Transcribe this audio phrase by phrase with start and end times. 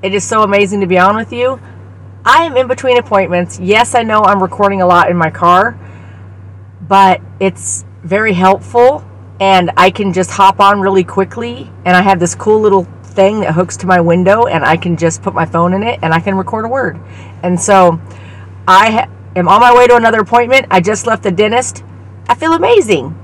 [0.00, 1.60] It is so amazing to be on with you.
[2.24, 3.58] I am in between appointments.
[3.58, 5.76] Yes, I know I'm recording a lot in my car,
[6.86, 9.04] but it's very helpful
[9.40, 13.40] and I can just hop on really quickly and I have this cool little thing
[13.40, 16.14] that hooks to my window and I can just put my phone in it and
[16.14, 17.00] I can record a word.
[17.42, 18.00] And so
[18.68, 20.66] I ha- am on my way to another appointment.
[20.70, 21.82] I just left the dentist.
[22.28, 23.18] I feel amazing.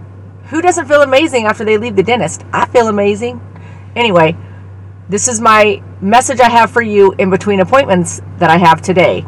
[0.50, 2.44] Who doesn't feel amazing after they leave the dentist?
[2.53, 3.41] I feel amazing.
[3.94, 4.37] Anyway,
[5.09, 9.25] this is my message I have for you in between appointments that I have today.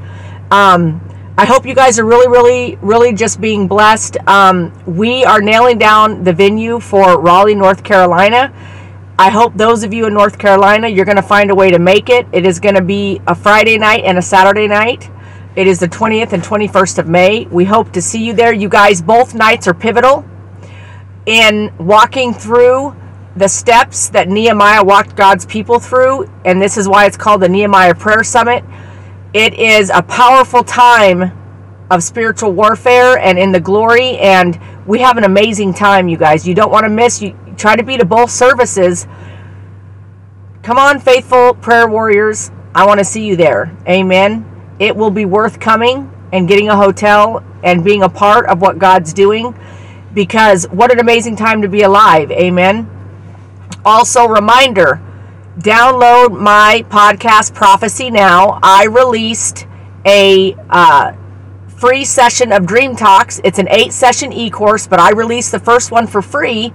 [0.50, 1.03] Um,
[1.38, 4.16] I hope you guys are really, really, really just being blessed.
[4.26, 8.54] Um, we are nailing down the venue for Raleigh, North Carolina.
[9.19, 11.78] I hope those of you in North Carolina, you're going to find a way to
[11.78, 12.26] make it.
[12.32, 15.10] It is going to be a Friday night and a Saturday night.
[15.56, 17.47] It is the 20th and 21st of May.
[17.47, 18.53] We hope to see you there.
[18.53, 20.25] You guys, both nights are pivotal
[21.26, 22.94] in walking through
[23.36, 27.48] the steps that Nehemiah walked God's people through, and this is why it's called the
[27.48, 28.64] Nehemiah Prayer Summit.
[29.34, 31.30] It is a powerful time
[31.91, 36.48] of spiritual warfare and in the glory, and we have an amazing time, you guys.
[36.48, 37.20] You don't want to miss.
[37.20, 39.06] You try to be to both services.
[40.62, 42.50] Come on, faithful prayer warriors.
[42.75, 43.76] I want to see you there.
[43.86, 44.44] Amen.
[44.78, 48.78] It will be worth coming and getting a hotel and being a part of what
[48.78, 49.54] God's doing
[50.14, 52.30] because what an amazing time to be alive.
[52.30, 52.95] Amen.
[53.86, 55.00] Also, reminder
[55.60, 58.58] download my podcast, Prophecy Now.
[58.60, 59.64] I released
[60.04, 61.12] a uh,
[61.69, 63.41] free session of Dream Talks.
[63.44, 66.72] It's an eight session e course, but I released the first one for free.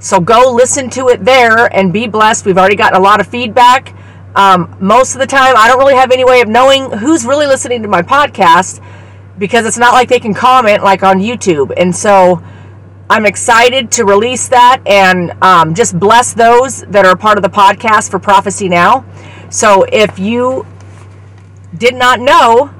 [0.00, 2.44] So go listen to it there and be blessed.
[2.44, 3.94] We've already gotten a lot of feedback.
[4.34, 7.46] Um, most of the time, I don't really have any way of knowing who's really
[7.46, 8.84] listening to my podcast
[9.38, 11.72] because it's not like they can comment like on YouTube.
[11.76, 12.42] And so,
[13.10, 17.48] I'm excited to release that and um, just bless those that are part of the
[17.48, 19.06] podcast for Prophecy Now.
[19.50, 20.66] So if you
[21.78, 22.74] did not know,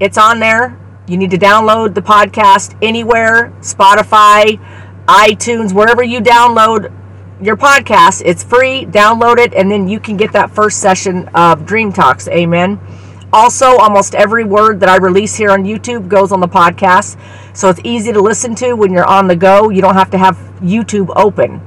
[0.00, 0.76] it's on there.
[1.06, 4.60] You need to download the podcast anywhere Spotify,
[5.06, 6.92] iTunes, wherever you download
[7.40, 8.22] your podcast.
[8.24, 8.86] It's free.
[8.86, 12.26] Download it, and then you can get that first session of Dream Talks.
[12.28, 12.80] Amen.
[13.32, 17.18] Also, almost every word that I release here on YouTube goes on the podcast.
[17.54, 19.68] So it's easy to listen to when you're on the go.
[19.68, 21.60] You don't have to have YouTube open.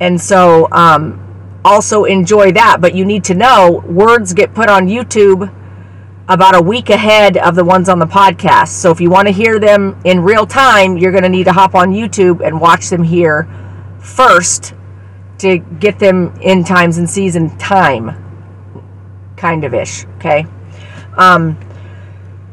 [0.00, 1.22] And so, um,
[1.64, 2.78] also enjoy that.
[2.80, 5.52] But you need to know words get put on YouTube
[6.28, 8.68] about a week ahead of the ones on the podcast.
[8.68, 11.52] So if you want to hear them in real time, you're going to need to
[11.52, 13.48] hop on YouTube and watch them here
[14.00, 14.74] first
[15.38, 18.22] to get them in times and season time.
[19.36, 20.04] Kind of ish.
[20.16, 20.46] Okay.
[21.16, 21.58] Um,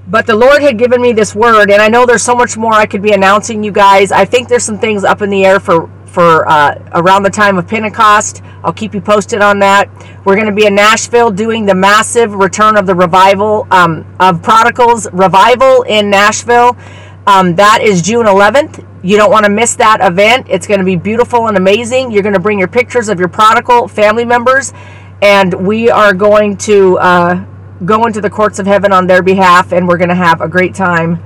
[0.07, 2.73] but the Lord had given me this word, and I know there's so much more
[2.73, 4.11] I could be announcing, you guys.
[4.11, 7.57] I think there's some things up in the air for for uh, around the time
[7.57, 8.43] of Pentecost.
[8.63, 9.89] I'll keep you posted on that.
[10.25, 14.43] We're going to be in Nashville doing the massive return of the revival um, of
[14.43, 16.77] prodigals revival in Nashville.
[17.25, 18.85] Um, that is June 11th.
[19.01, 20.47] You don't want to miss that event.
[20.49, 22.11] It's going to be beautiful and amazing.
[22.11, 24.73] You're going to bring your pictures of your prodigal family members,
[25.21, 26.99] and we are going to.
[26.99, 27.45] Uh,
[27.85, 30.47] go into the courts of heaven on their behalf, and we're going to have a
[30.47, 31.21] great time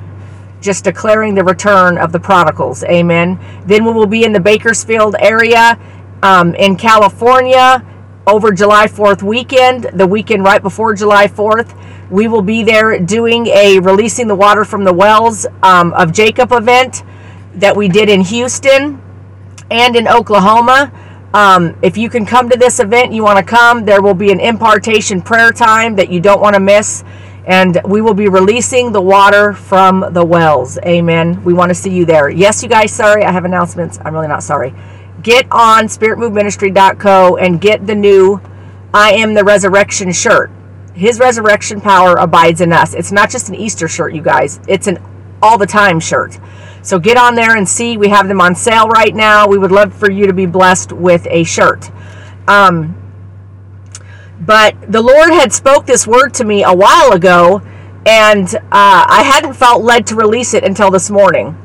[0.59, 2.83] just declaring the return of the prodigals.
[2.85, 3.39] Amen.
[3.65, 5.79] Then we will be in the Bakersfield area
[6.23, 7.85] um, in California
[8.25, 11.75] over July 4th weekend, the weekend right before July 4th.
[12.09, 16.51] We will be there doing a releasing the water from the wells um, of Jacob
[16.51, 17.03] event
[17.55, 19.01] that we did in Houston
[19.69, 20.91] and in Oklahoma.
[21.37, 24.31] Um, if you can come to this event, you want to come, there will be
[24.31, 27.03] an impartation prayer time that you don't want to miss.
[27.45, 30.79] And we will be releasing the water from the wells.
[30.79, 31.43] Amen.
[31.43, 32.27] We want to see you there.
[32.27, 33.99] Yes, you guys, sorry, I have announcements.
[34.03, 34.73] I'm really not sorry.
[35.21, 38.41] Get on spiritmoveministry.co and get the new
[38.91, 40.49] I am the resurrection shirt.
[40.95, 42.95] His resurrection power abides in us.
[42.95, 44.59] It's not just an Easter shirt, you guys.
[44.67, 44.97] It's an
[45.43, 46.39] all the time shirt.
[46.87, 47.97] So get on there and see.
[47.97, 49.45] We have them on sale right now.
[49.45, 51.91] We would love for you to be blessed with a shirt.
[52.47, 52.95] Um,
[54.39, 57.61] but the Lord had spoke this word to me a while ago,
[58.05, 61.57] and uh, I hadn't felt led to release it until this morning.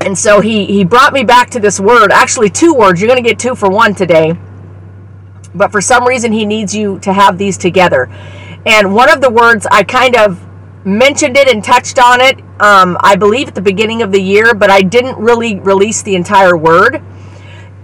[0.00, 2.12] And so he he brought me back to this word.
[2.12, 2.98] Actually, two words.
[2.98, 4.32] You're going to get two for one today.
[5.54, 8.08] But for some reason, he needs you to have these together.
[8.64, 10.42] And one of the words I kind of
[10.86, 14.54] mentioned it and touched on it, um, I believe, at the beginning of the year,
[14.54, 17.02] but I didn't really release the entire word.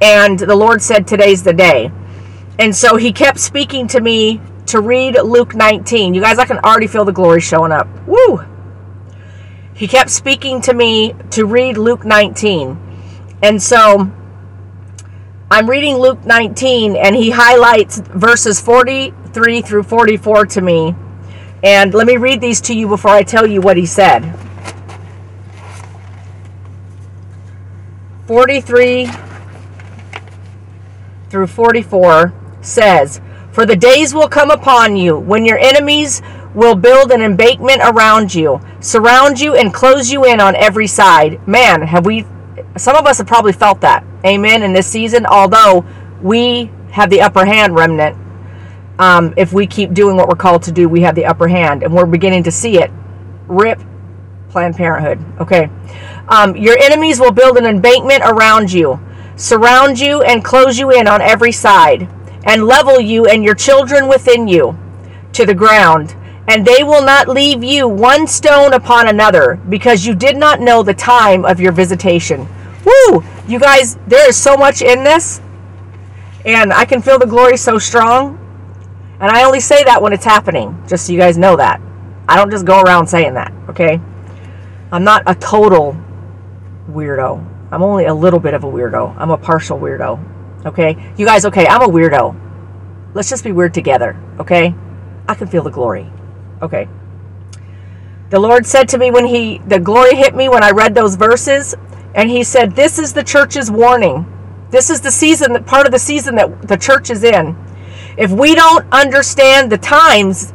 [0.01, 1.91] And the Lord said, Today's the day.
[2.59, 6.15] And so he kept speaking to me to read Luke 19.
[6.15, 7.89] You guys, I can already feel the glory showing up.
[8.07, 8.41] Woo!
[9.75, 12.79] He kept speaking to me to read Luke 19.
[13.43, 14.11] And so
[15.51, 20.95] I'm reading Luke 19, and he highlights verses 43 through 44 to me
[21.63, 24.48] and let me read these to you before I tell you what he said.
[28.29, 29.09] 43
[31.31, 33.23] through 44 says,
[33.53, 36.21] For the days will come upon you when your enemies
[36.55, 41.41] will build an embankment around you, surround you, and close you in on every side.
[41.49, 42.27] Man, have we,
[42.77, 44.05] some of us have probably felt that.
[44.27, 44.63] Amen.
[44.63, 45.87] In this season, although
[46.21, 48.15] we have the upper hand, remnant
[48.99, 51.83] um, if we keep doing what we're called to do, we have the upper hand,
[51.83, 52.91] and we're beginning to see it.
[53.47, 53.81] Rip
[54.51, 55.19] Planned Parenthood.
[55.41, 55.71] Okay.
[56.29, 59.01] Um, your enemies will build an embankment around you,
[59.37, 62.09] surround you, and close you in on every side,
[62.45, 64.77] and level you and your children within you
[65.33, 66.15] to the ground.
[66.49, 70.83] And they will not leave you one stone upon another, because you did not know
[70.83, 72.49] the time of your visitation.
[72.85, 73.23] Woo!
[73.47, 75.43] You guys, there is so much in this,
[76.47, 78.39] and I can feel the glory so strong.
[79.21, 81.81] And I only say that when it's happening, just so you guys know that.
[82.29, 84.01] I don't just go around saying that, okay?
[84.91, 85.97] I'm not a total
[86.91, 87.45] weirdo.
[87.71, 89.15] I'm only a little bit of a weirdo.
[89.19, 91.13] I'm a partial weirdo, okay?
[91.17, 92.35] You guys, okay, I'm a weirdo.
[93.15, 94.75] Let's just be weird together, okay?
[95.29, 96.11] I can feel the glory,
[96.63, 96.89] okay?
[98.31, 101.17] The Lord said to me when He, the glory hit me when I read those
[101.17, 101.75] verses,
[102.15, 104.27] and He said, This is the church's warning.
[104.71, 107.57] This is the season, that part of the season that the church is in
[108.19, 110.53] if we don't understand the times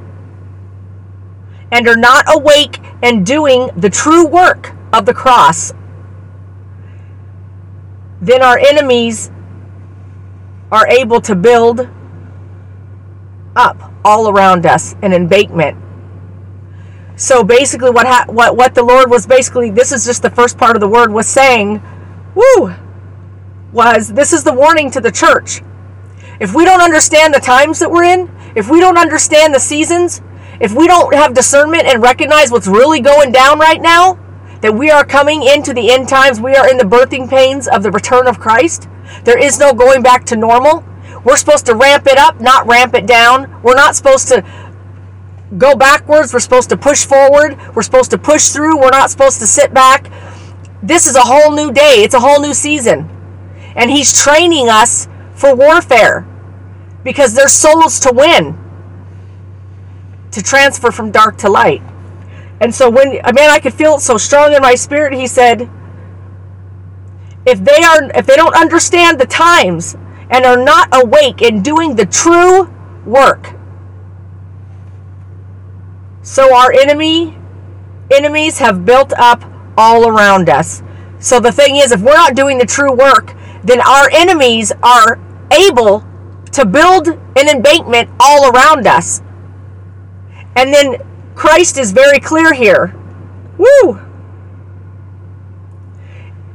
[1.72, 5.74] and are not awake and doing the true work of the cross,
[8.22, 9.30] then our enemies
[10.72, 11.88] are able to build
[13.56, 15.78] up all around us an embankment.
[17.16, 20.58] So basically, what ha- what what the Lord was basically this is just the first
[20.58, 21.82] part of the word was saying,
[22.34, 22.74] woo,
[23.72, 25.62] was this is the warning to the church
[26.40, 30.22] if we don't understand the times that we're in, if we don't understand the seasons,
[30.64, 34.14] if we don't have discernment and recognize what's really going down right now,
[34.62, 37.84] that we are coming into the end times, we are in the birthing pains of
[37.84, 38.88] the return of Christ.
[39.26, 40.86] There is no going back to normal.
[41.26, 43.62] We're supposed to ramp it up, not ramp it down.
[43.62, 44.42] We're not supposed to
[45.58, 46.32] go backwards.
[46.32, 47.60] We're supposed to push forward.
[47.76, 48.80] We're supposed to push through.
[48.80, 50.10] We're not supposed to sit back.
[50.82, 52.04] This is a whole new day.
[52.06, 53.10] It's a whole new season.
[53.76, 56.26] And He's training us for warfare
[57.04, 58.63] because there's souls to win
[60.34, 61.82] to transfer from dark to light.
[62.60, 65.28] And so when a man I could feel it so strong in my spirit, he
[65.28, 65.70] said,
[67.46, 69.96] if they are if they don't understand the times
[70.30, 72.72] and are not awake in doing the true
[73.06, 73.54] work.
[76.22, 77.38] So our enemy
[78.12, 79.44] enemies have built up
[79.78, 80.82] all around us.
[81.20, 85.20] So the thing is if we're not doing the true work, then our enemies are
[85.52, 86.06] able
[86.52, 89.22] to build an embankment all around us.
[90.56, 90.98] And then
[91.36, 92.96] Christ is very clear here.
[93.58, 94.00] Woo!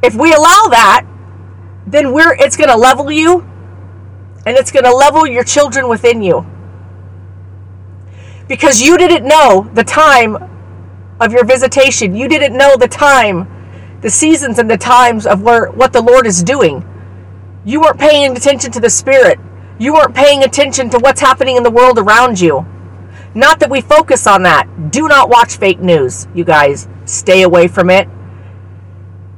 [0.02, 1.06] If we allow that,
[1.86, 3.40] then we're it's going to level you
[4.46, 6.46] and it's going to level your children within you.
[8.48, 10.36] because you didn't know the time
[11.20, 12.14] of your visitation.
[12.16, 13.48] You didn't know the time,
[14.02, 16.84] the seasons and the times of where what the Lord is doing.
[17.64, 19.40] You weren't paying attention to the Spirit.
[19.78, 22.66] You weren't paying attention to what's happening in the world around you.
[23.34, 24.90] Not that we focus on that.
[24.90, 26.88] Do not watch fake news, you guys.
[27.04, 28.08] Stay away from it.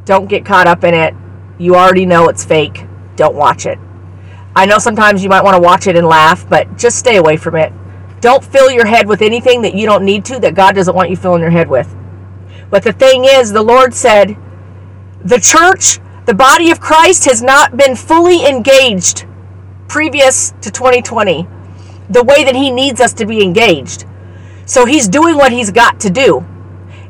[0.05, 1.15] Don't get caught up in it.
[1.59, 2.87] You already know it's fake.
[3.17, 3.79] Don't watch it.
[4.55, 7.37] I know sometimes you might want to watch it and laugh, but just stay away
[7.37, 7.73] from it.
[8.21, 11.11] Don't fill your head with anything that you don't need to, that God doesn't want
[11.11, 11.95] you filling your head with.
[12.71, 14.37] But the thing is, the Lord said,
[15.25, 19.27] the church, the body of Christ, has not been fully engaged
[19.89, 21.49] previous to 2020
[22.11, 24.05] the way that He needs us to be engaged.
[24.67, 26.45] So He's doing what He's got to do.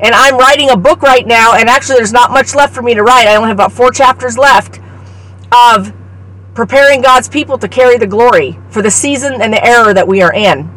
[0.02, 2.94] And I'm writing a book right now, and actually, there's not much left for me
[2.94, 3.26] to write.
[3.26, 4.80] I only have about four chapters left
[5.52, 5.92] of
[6.54, 10.22] preparing God's people to carry the glory for the season and the era that we
[10.22, 10.70] are in.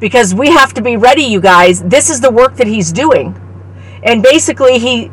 [0.00, 1.82] Because we have to be ready, you guys.
[1.82, 3.40] This is the work that He's doing.
[4.02, 5.10] And basically, He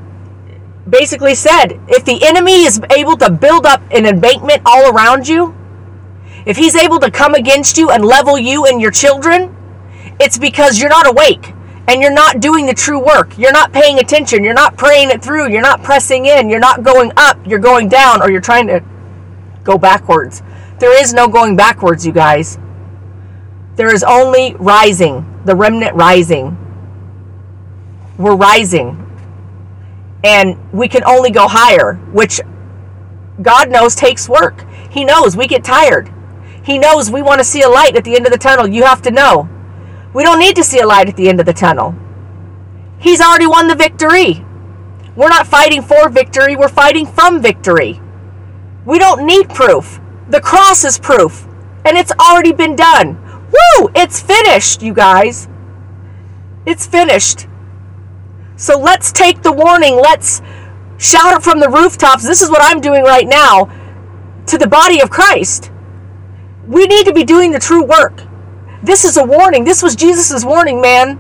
[0.90, 5.56] basically said if the enemy is able to build up an embankment all around you,
[6.46, 9.56] if he's able to come against you and level you and your children,
[10.20, 11.54] it's because you're not awake
[11.88, 13.38] and you're not doing the true work.
[13.38, 14.44] You're not paying attention.
[14.44, 15.50] You're not praying it through.
[15.50, 16.50] You're not pressing in.
[16.50, 17.38] You're not going up.
[17.46, 18.84] You're going down or you're trying to
[19.64, 20.42] go backwards.
[20.80, 22.58] There is no going backwards, you guys.
[23.76, 26.58] There is only rising, the remnant rising.
[28.18, 28.98] We're rising.
[30.24, 32.42] And we can only go higher, which
[33.42, 34.66] God knows takes work.
[34.92, 36.12] He knows we get tired.
[36.64, 38.68] He knows we want to see a light at the end of the tunnel.
[38.68, 39.50] You have to know.
[40.14, 41.96] We don't need to see a light at the end of the tunnel.
[43.00, 44.46] He's already won the victory.
[45.16, 48.00] We're not fighting for victory, we're fighting from victory.
[48.86, 50.00] We don't need proof.
[50.30, 51.46] The cross is proof,
[51.84, 53.20] and it's already been done.
[53.52, 53.90] Woo!
[53.94, 55.50] It's finished, you guys.
[56.66, 57.48] It's finished.
[58.56, 59.96] So let's take the warning.
[59.96, 60.42] Let's
[60.98, 62.24] shout it from the rooftops.
[62.24, 63.66] This is what I'm doing right now
[64.46, 65.72] to the body of Christ.
[66.72, 68.24] We need to be doing the true work.
[68.82, 69.66] This is a warning.
[69.66, 71.20] This was Jesus' warning, man.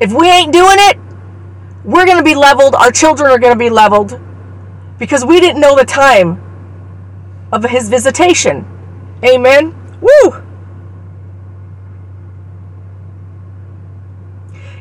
[0.00, 0.98] If we ain't doing it,
[1.82, 2.74] we're going to be leveled.
[2.74, 4.20] Our children are going to be leveled
[4.98, 6.42] because we didn't know the time
[7.50, 8.66] of his visitation.
[9.24, 9.74] Amen.
[10.02, 10.42] Woo!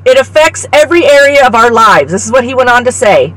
[0.05, 2.11] It affects every area of our lives.
[2.11, 3.33] This is what he went on to say.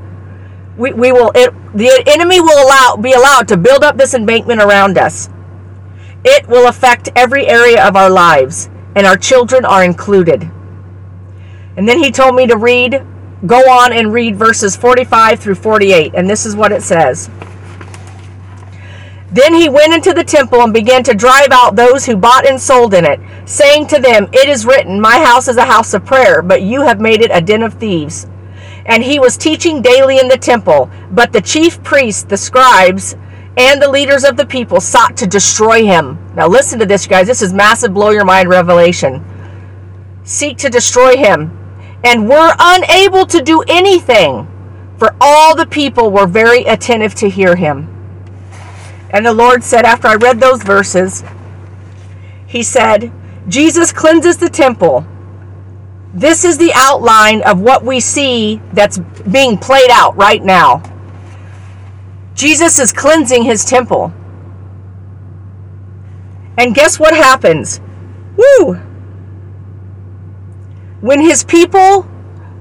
[0.76, 4.60] We, we will it, the enemy will allow be allowed to build up this embankment
[4.60, 5.28] around us.
[6.24, 10.50] It will affect every area of our lives, and our children are included.
[11.76, 13.04] And then he told me to read,
[13.46, 17.28] go on and read verses 45 through 48, and this is what it says.
[19.32, 22.60] Then he went into the temple and began to drive out those who bought and
[22.60, 26.04] sold in it, saying to them, It is written, My house is a house of
[26.04, 28.26] prayer, but you have made it a den of thieves.
[28.84, 33.16] And he was teaching daily in the temple, but the chief priests, the scribes,
[33.56, 36.18] and the leaders of the people sought to destroy him.
[36.34, 37.26] Now, listen to this, guys.
[37.26, 39.24] This is massive, blow your mind revelation.
[40.24, 41.50] Seek to destroy him,
[42.04, 44.48] and were unable to do anything,
[44.96, 47.88] for all the people were very attentive to hear him.
[49.10, 51.22] And the Lord said, after I read those verses,
[52.46, 53.10] He said,
[53.48, 55.06] Jesus cleanses the temple.
[56.12, 60.82] This is the outline of what we see that's being played out right now.
[62.34, 64.12] Jesus is cleansing his temple.
[66.58, 67.80] And guess what happens?
[68.36, 68.74] Woo!
[71.00, 72.06] When his people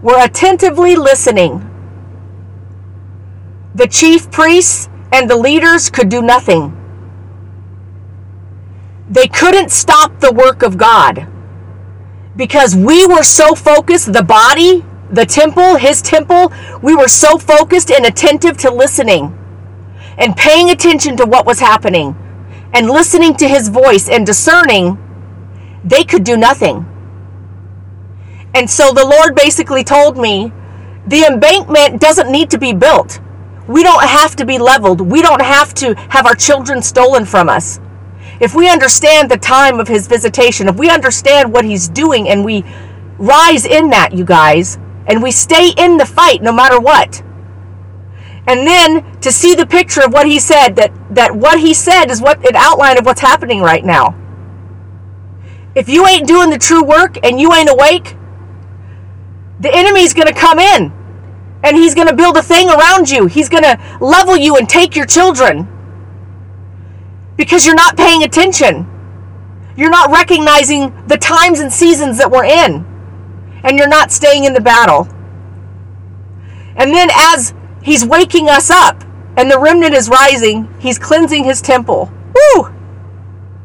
[0.01, 1.67] were attentively listening,
[3.75, 6.77] the chief priests and the leaders could do nothing.
[9.09, 11.27] They couldn't stop the work of God
[12.35, 16.51] because we were so focused, the body, the temple, his temple,
[16.81, 19.37] we were so focused and attentive to listening
[20.21, 22.15] and paying attention to what was happening
[22.73, 24.97] and listening to his voice and discerning,
[25.83, 26.85] they could do nothing.
[28.53, 30.53] And so the Lord basically told me
[31.07, 33.19] the embankment doesn't need to be built.
[33.67, 35.01] We don't have to be leveled.
[35.01, 37.79] We don't have to have our children stolen from us.
[38.39, 42.45] If we understand the time of his visitation, if we understand what he's doing and
[42.45, 42.63] we
[43.17, 47.23] rise in that, you guys, and we stay in the fight no matter what,
[48.51, 52.11] and then to see the picture of what he said that that what he said
[52.11, 54.15] is what an outline of what's happening right now
[55.75, 58.17] if you ain't doing the true work and you ain't awake
[59.61, 60.93] the enemy's going to come in
[61.63, 64.69] and he's going to build a thing around you he's going to level you and
[64.69, 65.67] take your children
[67.37, 68.87] because you're not paying attention
[69.77, 72.85] You're not recognizing the times and seasons that we're in.
[73.63, 75.09] And you're not staying in the battle.
[76.75, 79.03] And then as he's waking us up
[79.37, 82.11] and the remnant is rising, he's cleansing his temple.
[82.33, 82.73] Woo!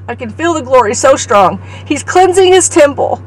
[0.08, 1.60] I can feel the glory so strong.
[1.86, 3.22] He's cleansing his temple.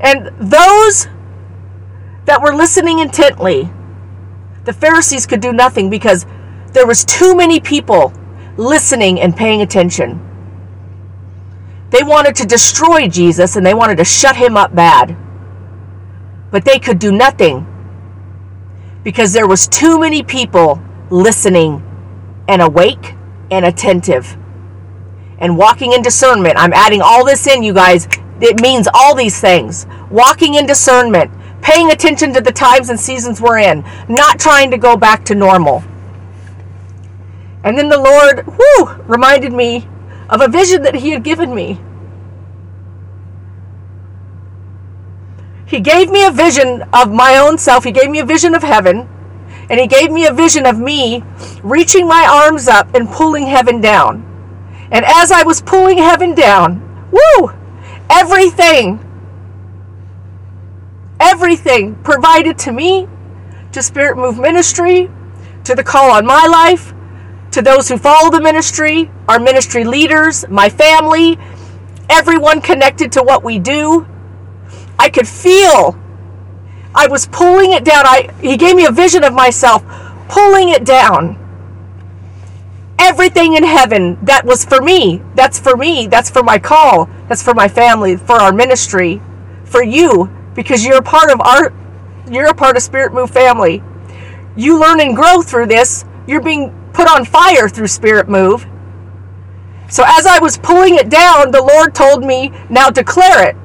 [0.00, 1.08] And those
[2.24, 3.68] that were listening intently,
[4.64, 6.26] the Pharisees could do nothing because
[6.72, 8.12] there was too many people
[8.56, 10.26] listening and paying attention.
[11.90, 15.16] They wanted to destroy Jesus and they wanted to shut him up bad.
[16.52, 17.66] But they could do nothing
[19.02, 20.80] because there was too many people
[21.10, 21.82] listening
[22.48, 23.14] and awake
[23.50, 24.36] and attentive
[25.38, 26.54] and walking in discernment.
[26.58, 28.06] I'm adding all this in, you guys.
[28.40, 29.86] It means all these things.
[30.10, 31.30] Walking in discernment,
[31.62, 35.34] paying attention to the times and seasons we're in, not trying to go back to
[35.34, 35.82] normal.
[37.64, 39.88] And then the Lord, whoo, reminded me
[40.28, 41.80] of a vision that He had given me.
[45.70, 47.84] He gave me a vision of my own self.
[47.84, 49.08] He gave me a vision of heaven.
[49.70, 51.22] And He gave me a vision of me
[51.62, 54.26] reaching my arms up and pulling heaven down.
[54.90, 57.52] And as I was pulling heaven down, woo,
[58.10, 58.98] everything,
[61.20, 63.06] everything provided to me,
[63.70, 65.08] to Spirit Move Ministry,
[65.62, 66.92] to the call on my life,
[67.52, 71.38] to those who follow the ministry, our ministry leaders, my family,
[72.08, 74.04] everyone connected to what we do.
[75.10, 75.98] I could feel
[76.94, 78.06] I was pulling it down.
[78.06, 79.82] I he gave me a vision of myself
[80.28, 81.36] pulling it down.
[82.96, 85.20] Everything in heaven that was for me.
[85.34, 86.06] That's for me.
[86.06, 87.10] That's for my call.
[87.26, 89.20] That's for my family, for our ministry,
[89.64, 91.72] for you because you're a part of our
[92.30, 93.82] you're a part of Spirit Move family.
[94.54, 96.04] You learn and grow through this.
[96.28, 98.64] You're being put on fire through Spirit Move.
[99.88, 103.56] So as I was pulling it down, the Lord told me, now declare it.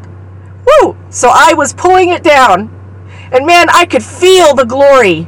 [0.66, 0.98] Woo!
[1.10, 2.70] So I was pulling it down.
[3.32, 5.28] And man, I could feel the glory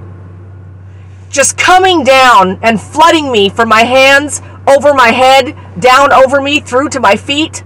[1.29, 6.59] just coming down and flooding me from my hands over my head, down over me,
[6.59, 7.63] through to my feet.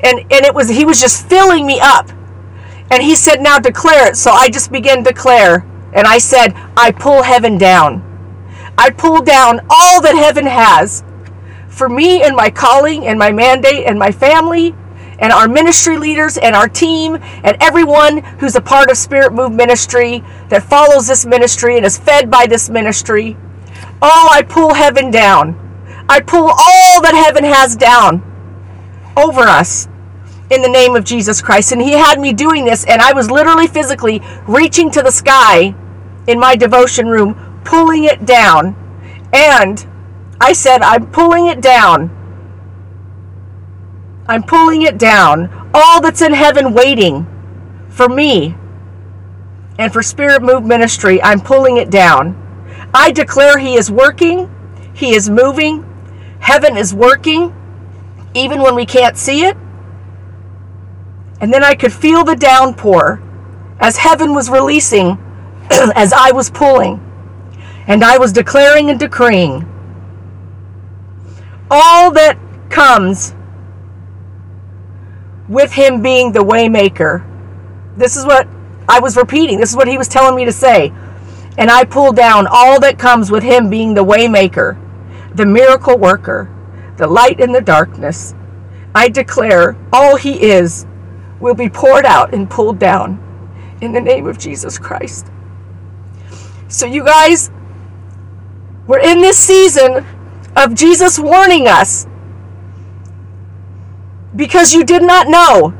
[0.00, 2.10] And and it was he was just filling me up.
[2.90, 4.16] And he said, Now declare it.
[4.16, 5.66] So I just began to declare.
[5.92, 8.02] And I said, I pull heaven down.
[8.78, 11.02] I pull down all that heaven has
[11.68, 14.74] for me and my calling and my mandate and my family
[15.18, 19.52] and our ministry leaders and our team and everyone who's a part of Spirit Move
[19.52, 23.36] Ministry that follows this ministry and is fed by this ministry.
[24.02, 25.62] Oh, I pull heaven down.
[26.08, 28.22] I pull all that heaven has down
[29.16, 29.88] over us
[30.50, 31.72] in the name of Jesus Christ.
[31.72, 35.74] And He had me doing this, and I was literally physically reaching to the sky
[36.26, 38.76] in my devotion room, pulling it down.
[39.32, 39.84] And
[40.40, 42.15] I said, I'm pulling it down.
[44.28, 45.70] I'm pulling it down.
[45.72, 47.26] All that's in heaven waiting
[47.88, 48.54] for me
[49.78, 52.42] and for Spirit Move Ministry, I'm pulling it down.
[52.94, 54.50] I declare He is working,
[54.94, 55.84] He is moving,
[56.40, 57.54] heaven is working,
[58.34, 59.56] even when we can't see it.
[61.40, 63.22] And then I could feel the downpour
[63.78, 65.18] as heaven was releasing,
[65.70, 67.02] as I was pulling.
[67.86, 69.64] And I was declaring and decreeing
[71.70, 72.38] all that
[72.70, 73.34] comes
[75.48, 77.24] with him being the waymaker.
[77.96, 78.48] This is what
[78.88, 79.58] I was repeating.
[79.58, 80.92] This is what he was telling me to say.
[81.58, 84.78] And I pull down all that comes with him being the waymaker,
[85.34, 86.50] the miracle worker,
[86.96, 88.34] the light in the darkness.
[88.94, 90.86] I declare all he is
[91.40, 93.22] will be poured out and pulled down
[93.80, 95.26] in the name of Jesus Christ.
[96.68, 97.50] So you guys,
[98.86, 100.04] we're in this season
[100.56, 102.06] of Jesus warning us
[104.36, 105.74] because you did not know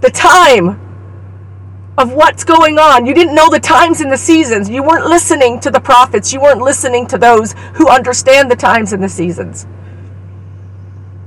[0.00, 0.80] the time
[1.98, 3.06] of what's going on.
[3.06, 4.68] You didn't know the times and the seasons.
[4.68, 6.32] You weren't listening to the prophets.
[6.32, 9.66] You weren't listening to those who understand the times and the seasons.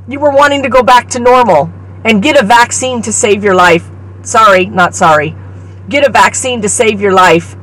[0.07, 1.71] You were wanting to go back to normal
[2.03, 3.89] and get a vaccine to save your life.
[4.23, 5.35] Sorry, not sorry.
[5.89, 7.55] Get a vaccine to save your life.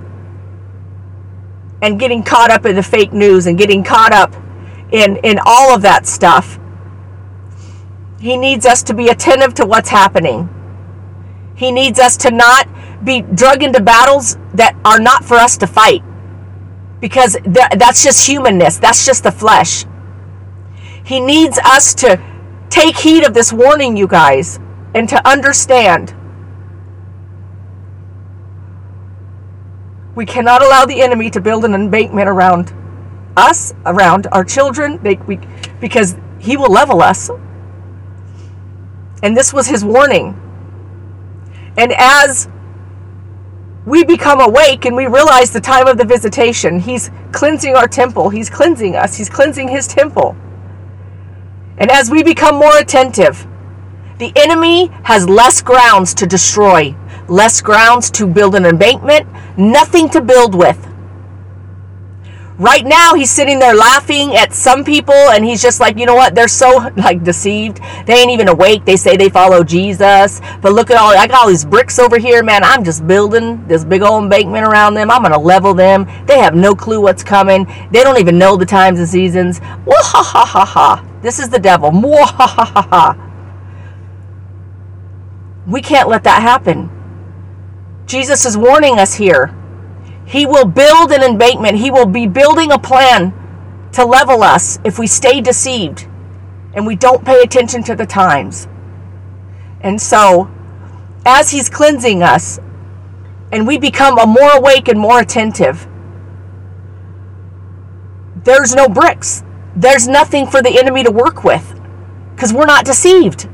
[1.83, 4.35] And getting caught up in the fake news and getting caught up
[4.93, 6.59] in, in all of that stuff.
[8.23, 10.49] He needs us to be attentive to what's happening.
[11.57, 12.69] He needs us to not
[13.05, 16.05] be drug into battles that are not for us to fight.
[17.01, 19.87] Because that's just humanness, that's just the flesh.
[21.05, 22.23] He needs us to
[22.71, 24.61] take heed of this warning, you guys,
[24.95, 26.15] and to understand.
[30.15, 32.73] We cannot allow the enemy to build an embankment around
[33.37, 35.41] us, around our children, they, we,
[35.81, 37.29] because he will level us.
[39.23, 40.39] And this was his warning.
[41.77, 42.49] And as
[43.87, 48.29] we become awake and we realize the time of the visitation, he's cleansing our temple.
[48.29, 49.17] He's cleansing us.
[49.17, 50.37] He's cleansing his temple.
[51.79, 53.47] And as we become more attentive,
[54.19, 56.95] the enemy has less grounds to destroy,
[57.29, 60.92] less grounds to build an embankment, nothing to build with.
[62.63, 66.15] Right now, he's sitting there laughing at some people, and he's just like, you know
[66.15, 66.37] what?
[66.37, 67.81] They're so like deceived.
[68.07, 68.85] They ain't even awake.
[68.85, 72.19] They say they follow Jesus, but look at all I got all these bricks over
[72.19, 72.63] here, man.
[72.63, 75.11] I'm just building this big old embankment around them.
[75.11, 76.07] I'm gonna level them.
[76.27, 77.67] They have no clue what's coming.
[77.91, 79.59] They don't even know the times and seasons.
[79.85, 81.05] Wah ha ha ha ha.
[81.21, 81.91] This is the devil.
[81.91, 83.31] Mwah ha ha ha ha.
[85.67, 86.91] We can't let that happen.
[88.07, 89.53] Jesus is warning us here.
[90.25, 91.79] He will build an embankment.
[91.79, 93.33] He will be building a plan
[93.93, 96.07] to level us if we stay deceived
[96.75, 98.67] and we don't pay attention to the times.
[99.81, 100.51] And so,
[101.27, 102.59] as He's cleansing us
[103.51, 105.87] and we become a more awake and more attentive,
[108.45, 109.43] there's no bricks.
[109.77, 111.81] There's nothing for the enemy to work with
[112.35, 113.49] because we're not deceived.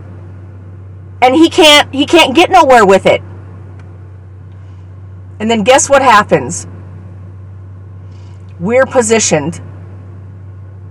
[1.20, 3.22] And he can't he can't get nowhere with it.
[5.40, 6.66] And then guess what happens?
[8.58, 9.60] We're positioned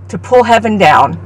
[0.08, 1.24] to pull heaven down.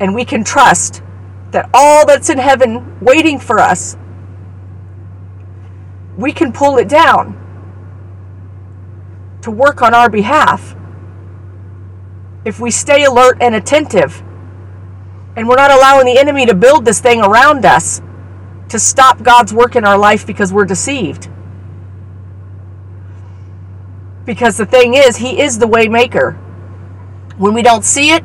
[0.00, 1.02] And we can trust
[1.50, 3.96] that all that's in heaven waiting for us,
[6.16, 7.34] we can pull it down
[9.42, 10.74] to work on our behalf
[12.44, 14.22] if we stay alert and attentive
[15.36, 18.00] and we're not allowing the enemy to build this thing around us
[18.68, 21.28] to stop God's work in our life because we're deceived.
[24.24, 26.32] Because the thing is, He is the way maker.
[27.38, 28.24] When we don't see it,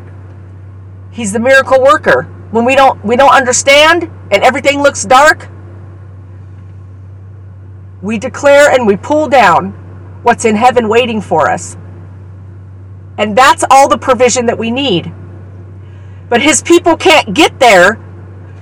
[1.12, 2.24] He's the miracle worker.
[2.52, 5.48] When we don't we don't understand and everything looks dark,
[8.02, 9.72] we declare and we pull down
[10.24, 11.78] what's in heaven waiting for us.
[13.18, 15.14] And that's all the provision that we need.
[16.30, 18.00] But his people can't get there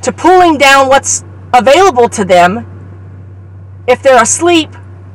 [0.01, 2.67] to pulling down what's available to them
[3.87, 4.69] if they're asleep,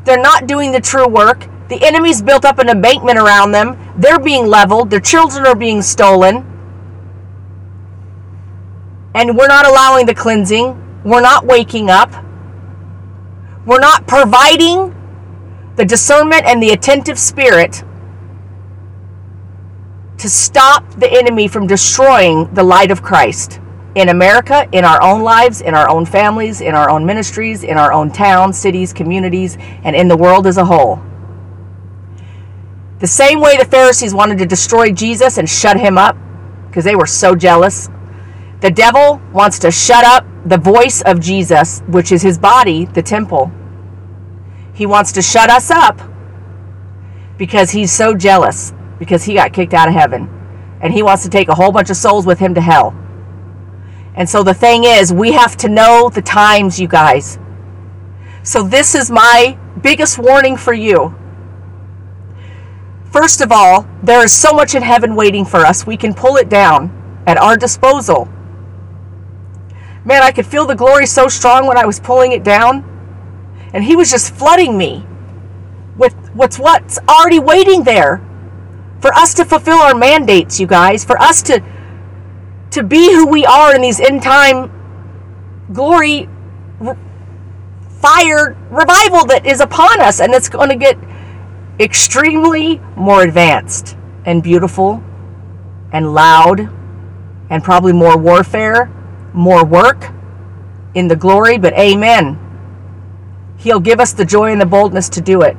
[0.04, 1.46] they're not doing the true work.
[1.68, 3.76] The enemy's built up an embankment around them.
[3.96, 4.90] They're being leveled.
[4.90, 6.44] Their children are being stolen.
[9.14, 11.02] And we're not allowing the cleansing.
[11.04, 12.12] We're not waking up.
[13.64, 14.94] We're not providing
[15.76, 17.82] the discernment and the attentive spirit
[20.18, 23.60] to stop the enemy from destroying the light of Christ
[23.96, 27.78] in America, in our own lives, in our own families, in our own ministries, in
[27.78, 31.00] our own towns, cities, communities, and in the world as a whole.
[32.98, 36.14] The same way the Pharisees wanted to destroy Jesus and shut him up
[36.68, 37.88] because they were so jealous,
[38.60, 43.02] the devil wants to shut up the voice of Jesus, which is his body, the
[43.02, 43.50] temple.
[44.74, 45.98] He wants to shut us up
[47.38, 50.28] because he's so jealous because he got kicked out of heaven
[50.82, 52.94] and he wants to take a whole bunch of souls with him to hell.
[54.16, 57.38] And so the thing is, we have to know the times, you guys.
[58.42, 61.14] So this is my biggest warning for you.
[63.10, 65.86] First of all, there is so much in heaven waiting for us.
[65.86, 66.90] We can pull it down
[67.26, 68.28] at our disposal.
[70.04, 72.84] Man, I could feel the glory so strong when I was pulling it down.
[73.74, 75.04] And he was just flooding me
[75.96, 78.22] with what's what's already waiting there
[79.00, 81.60] for us to fulfill our mandates, you guys, for us to
[82.70, 84.70] to be who we are in these end time
[85.72, 86.28] glory
[88.00, 90.96] fire revival that is upon us and it's going to get
[91.80, 95.02] extremely more advanced and beautiful
[95.92, 96.68] and loud
[97.50, 98.90] and probably more warfare,
[99.32, 100.10] more work
[100.94, 102.38] in the glory, but amen.
[103.58, 105.56] He'll give us the joy and the boldness to do it.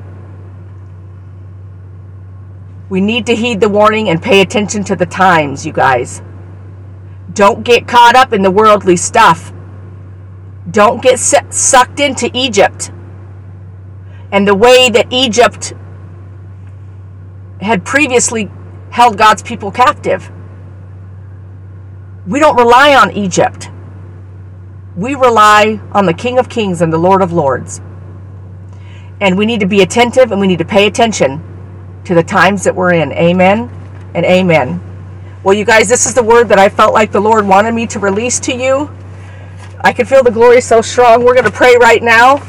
[2.90, 6.22] We need to heed the warning and pay attention to the times, you guys.
[7.38, 9.54] Don't get caught up in the worldly stuff.
[10.72, 12.90] Don't get sucked into Egypt
[14.32, 15.74] and the way that Egypt
[17.62, 18.50] had previously
[18.90, 20.32] held God's people captive.
[22.26, 23.70] We don't rely on Egypt.
[24.96, 27.82] We rely on the King of Kings and the Lord of Lords.
[29.22, 32.64] And we need to be attentive and we need to pay attention to the times
[32.64, 33.12] that we're in.
[33.12, 33.70] Amen
[34.16, 34.87] and amen.
[35.44, 37.88] Well, you guys, this is the word that I felt like the Lord wanted me
[37.88, 38.90] to release to you.
[39.82, 41.24] I can feel the glory so strong.
[41.24, 42.42] We're going to pray right now.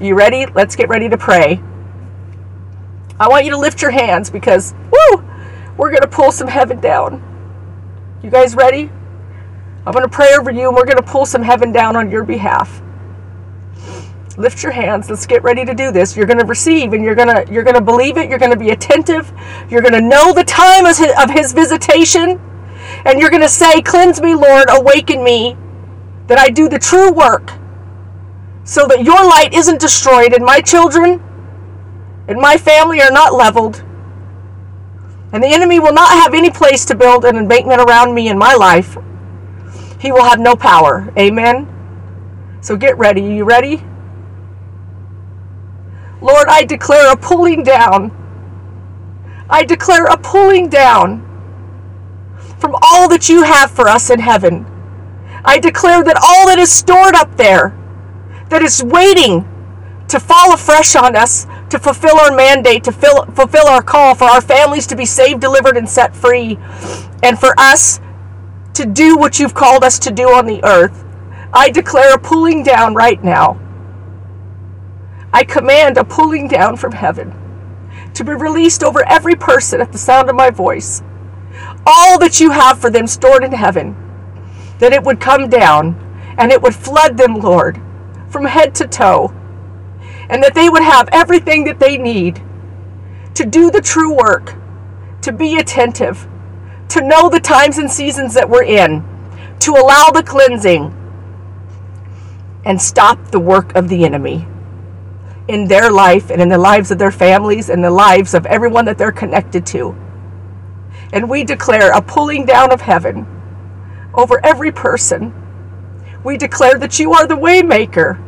[0.00, 0.46] You ready?
[0.46, 1.60] Let's get ready to pray.
[3.18, 5.24] I want you to lift your hands because, woo,
[5.76, 7.22] we're going to pull some heaven down.
[8.22, 8.90] You guys ready?
[9.86, 12.10] I'm going to pray over you and we're going to pull some heaven down on
[12.10, 12.82] your behalf.
[14.38, 15.10] Lift your hands.
[15.10, 16.16] Let's get ready to do this.
[16.16, 18.30] You're going to receive and you're going to you're going to believe it.
[18.30, 19.32] You're going to be attentive.
[19.68, 22.40] You're going to know the time of his, of his visitation
[23.04, 25.56] and you're going to say, "Cleanse me, Lord, awaken me
[26.28, 27.52] that I do the true work."
[28.62, 31.20] So that your light isn't destroyed and my children
[32.28, 33.82] and my family are not leveled
[35.32, 38.38] and the enemy will not have any place to build an embankment around me in
[38.38, 38.96] my life.
[39.98, 41.12] He will have no power.
[41.18, 41.66] Amen.
[42.60, 43.22] So get ready.
[43.22, 43.82] Are you ready?
[46.20, 48.12] Lord, I declare a pulling down.
[49.50, 51.24] I declare a pulling down
[52.58, 54.66] from all that you have for us in heaven.
[55.44, 57.76] I declare that all that is stored up there,
[58.50, 59.46] that is waiting
[60.08, 64.24] to fall afresh on us, to fulfill our mandate, to fill, fulfill our call, for
[64.24, 66.58] our families to be saved, delivered, and set free,
[67.22, 68.00] and for us
[68.74, 71.04] to do what you've called us to do on the earth.
[71.52, 73.60] I declare a pulling down right now.
[75.32, 77.34] I command a pulling down from heaven
[78.14, 81.02] to be released over every person at the sound of my voice.
[81.86, 83.96] All that you have for them stored in heaven,
[84.78, 85.94] that it would come down
[86.38, 87.80] and it would flood them, Lord,
[88.28, 89.34] from head to toe
[90.28, 92.42] and that they would have everything that they need
[93.34, 94.54] to do the true work,
[95.22, 96.26] to be attentive,
[96.88, 99.04] to know the times and seasons that we're in,
[99.60, 100.94] to allow the cleansing,
[102.64, 104.46] and stop the work of the enemy
[105.48, 108.84] in their life and in the lives of their families and the lives of everyone
[108.84, 109.96] that they're connected to.
[111.12, 113.26] And we declare a pulling down of heaven
[114.14, 115.32] over every person.
[116.22, 118.22] We declare that you are the waymaker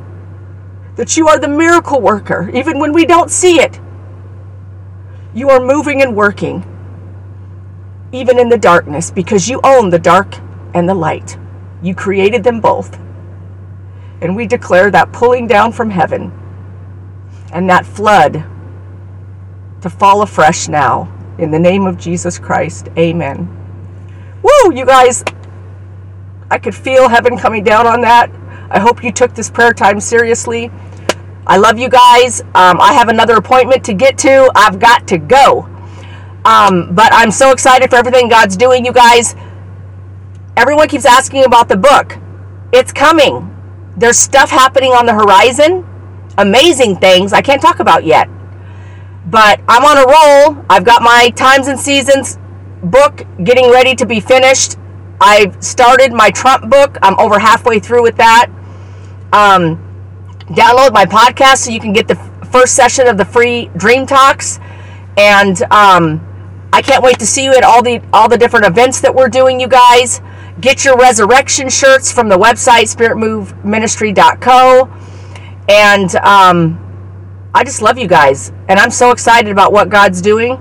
[1.01, 3.81] that you are the miracle worker, even when we don't see it.
[5.33, 6.63] You are moving and working,
[8.13, 10.37] even in the darkness, because you own the dark
[10.75, 11.39] and the light.
[11.83, 12.99] You created them both.
[14.21, 16.33] And we declare that pulling down from heaven
[17.53, 18.45] and that flood
[19.83, 21.13] to fall afresh now.
[21.39, 23.49] In the name of Jesus Christ, amen.
[24.43, 25.25] Woo, you guys,
[26.51, 28.31] I could feel heaven coming down on that.
[28.71, 30.71] I hope you took this prayer time seriously.
[31.47, 32.43] I love you guys.
[32.55, 34.51] Um, I have another appointment to get to.
[34.55, 35.69] I've got to go.
[36.45, 39.35] Um, but I'm so excited for everything God's doing, you guys.
[40.57, 42.17] Everyone keeps asking about the book.
[42.73, 43.47] It's coming.
[43.97, 45.87] There's stuff happening on the horizon,
[46.41, 48.29] amazing things I can't talk about yet.
[49.27, 50.65] But I'm on a roll.
[50.69, 52.39] I've got my Times and Seasons
[52.83, 54.77] book getting ready to be finished.
[55.21, 56.97] I've started my Trump book.
[57.03, 58.47] I'm over halfway through with that.
[59.33, 59.77] Um,
[60.47, 62.17] download my podcast so you can get the
[62.51, 64.59] first session of the free Dream Talks.
[65.17, 66.27] And um,
[66.73, 69.29] I can't wait to see you at all the all the different events that we're
[69.29, 70.21] doing, you guys.
[70.61, 74.91] Get your resurrection shirts from the website spiritmoveministry.co.
[75.71, 78.51] And um, I just love you guys.
[78.69, 80.61] And I'm so excited about what God's doing.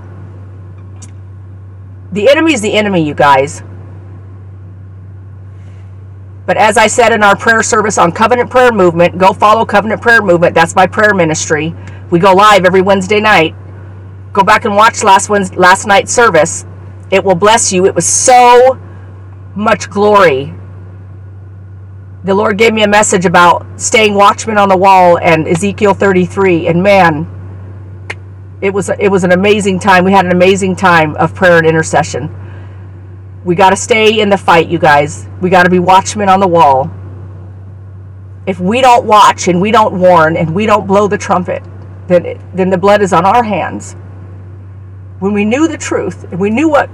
[2.12, 3.64] The enemy is the enemy, you guys.
[6.46, 10.00] But as I said in our prayer service on Covenant Prayer Movement, go follow Covenant
[10.00, 10.54] Prayer Movement.
[10.54, 11.74] That's my prayer ministry.
[12.10, 13.56] We go live every Wednesday night.
[14.32, 16.64] Go back and watch last Wednesday, last night's service.
[17.10, 17.84] It will bless you.
[17.86, 18.78] It was so
[19.56, 20.54] much glory.
[22.22, 26.66] The Lord gave me a message about staying watchman on the wall and Ezekiel 33.
[26.66, 27.26] And man,
[28.60, 30.04] it was it was an amazing time.
[30.04, 32.28] We had an amazing time of prayer and intercession.
[33.42, 35.26] We got to stay in the fight, you guys.
[35.40, 36.90] We got to be watchmen on the wall.
[38.46, 41.62] If we don't watch and we don't warn and we don't blow the trumpet,
[42.06, 43.94] then, then the blood is on our hands.
[45.20, 46.90] When we knew the truth and we knew what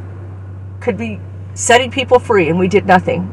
[0.80, 1.20] could be
[1.54, 3.32] setting people free and we did nothing,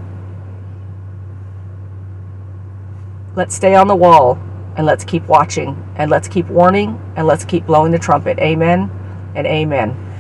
[3.36, 4.38] let's stay on the wall
[4.76, 8.40] and let's keep watching and let's keep warning and let's keep blowing the trumpet.
[8.40, 8.90] Amen
[9.36, 10.13] and amen.